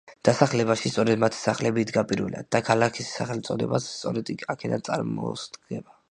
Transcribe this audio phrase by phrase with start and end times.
[0.27, 5.99] დასახლებაში სწორედ მათი სახლები იდგა პირველად და ქალაქის სახელწოდებაც სწორედ აქედან წარმოსდგება.